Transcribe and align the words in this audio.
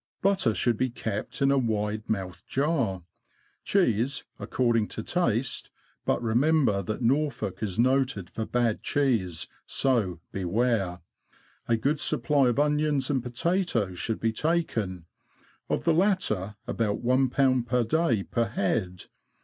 Butter 0.23 0.55
should 0.55 0.77
be 0.77 0.89
kept 0.89 1.43
in 1.43 1.51
a 1.51 1.59
wide 1.59 2.09
mouthed 2.09 2.47
jar. 2.47 3.03
Cheese, 3.63 4.23
according 4.39 4.87
to 4.87 5.03
taste; 5.03 5.69
but 6.05 6.19
remember 6.23 6.81
that 6.81 7.03
Norfolk 7.03 7.61
is 7.61 7.77
noted 7.77 8.27
for 8.31 8.47
bad 8.47 8.81
cheese, 8.81 9.45
so 9.67 10.19
beware! 10.31 11.01
A 11.67 11.77
good 11.77 11.99
supply 11.99 12.47
of 12.47 12.57
onions 12.57 13.11
and 13.11 13.21
potatoes 13.21 13.99
should 13.99 14.19
be 14.19 14.33
taken; 14.33 15.05
of 15.69 15.83
the 15.83 15.93
latter^ 15.93 16.55
about 16.65 17.05
lib. 17.05 17.67
per 17.67 17.83
day 17.83 18.23
per 18.23 18.45
head. 18.45 19.03